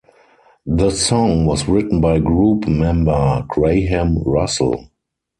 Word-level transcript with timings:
The 0.65 0.89
song 0.89 1.45
was 1.45 1.67
written 1.67 2.01
by 2.01 2.17
group 2.17 2.67
member 2.67 3.45
Graham 3.47 4.17
Russell. 4.23 4.89